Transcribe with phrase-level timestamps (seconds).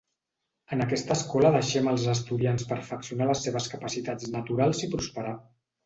[0.75, 5.41] En aquesta escola deixem els estudiants perfeccionar les seves capacitats naturals i prosperar.